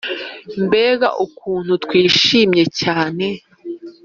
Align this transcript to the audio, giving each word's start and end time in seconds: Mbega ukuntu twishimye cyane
Mbega 0.65 1.07
ukuntu 1.25 1.71
twishimye 1.83 2.63
cyane 2.79 3.25